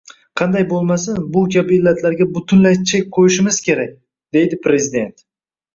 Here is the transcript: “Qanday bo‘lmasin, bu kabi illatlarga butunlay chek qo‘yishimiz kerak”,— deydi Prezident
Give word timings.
“Qanday 0.39 0.63
bo‘lmasin, 0.71 1.19
bu 1.35 1.43
kabi 1.57 1.77
illatlarga 1.81 2.27
butunlay 2.39 2.81
chek 2.93 3.07
qo‘yishimiz 3.19 3.61
kerak”,— 3.69 3.95
deydi 4.39 4.63
Prezident 4.67 5.29